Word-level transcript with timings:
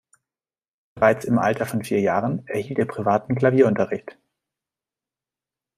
Bereits 0.95 1.25
im 1.25 1.37
Alter 1.37 1.67
von 1.67 1.83
vier 1.83 1.99
Jahren 1.99 2.43
erhielt 2.47 2.79
er 2.79 2.85
privaten 2.87 3.35
Klavierunterricht. 3.35 4.17